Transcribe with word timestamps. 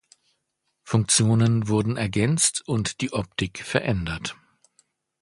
Funktionen 0.83 1.67
wurden 1.67 1.95
ergänzt 1.95 2.67
und 2.67 3.01
die 3.01 3.13
Optik 3.13 3.63
verändert. 3.63 4.35